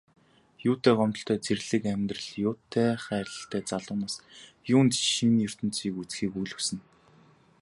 Юутай 0.69 0.93
гомдолтой 0.99 1.37
зэрлэг 1.45 1.83
амьдрал, 1.93 2.27
юутай 2.47 2.91
хайрлалтай 3.05 3.61
залуу 3.69 3.97
нас, 4.03 4.13
юунд 4.75 4.93
шинэ 5.13 5.39
ертөнцийг 5.47 5.93
үзэхийг 6.01 6.33
үл 6.41 6.51
хүснэ. 6.55 6.79